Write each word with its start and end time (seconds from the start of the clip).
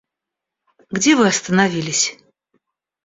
Где 0.89 1.15
вы 1.15 1.27
остановились? 1.27 2.17